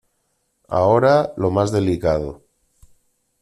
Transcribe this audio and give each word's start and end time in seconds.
Ahora, 0.67 1.31
lo 1.37 1.51
más 1.51 1.71
delicado. 1.71 2.41